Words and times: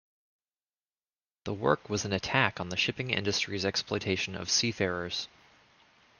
The 1.43 1.53
work 1.53 1.87
was 1.87 2.05
an 2.05 2.11
attack 2.11 2.59
on 2.59 2.69
the 2.69 2.75
shipping 2.75 3.11
industry's 3.11 3.63
exploitation 3.65 4.35
of 4.35 4.49
seafarers. 4.49 5.27